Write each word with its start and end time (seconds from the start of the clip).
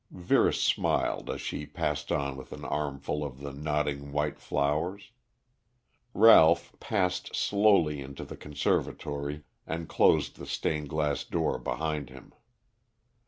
Vera 0.09 0.51
smiled 0.51 1.29
as 1.29 1.41
she 1.41 1.63
passed 1.67 2.11
on 2.11 2.35
with 2.35 2.51
an 2.51 2.65
armful 2.65 3.23
of 3.23 3.37
the 3.39 3.51
nodding 3.53 4.11
white 4.11 4.39
flowers. 4.39 5.11
Ralph 6.15 6.73
passed 6.79 7.35
slowly 7.35 8.01
into 8.01 8.23
the 8.25 8.35
conservatory 8.35 9.43
and 9.67 9.87
closed 9.87 10.37
the 10.37 10.47
stained 10.47 10.89
glass 10.89 11.23
door 11.23 11.59
behind 11.59 12.09
him. 12.09 12.33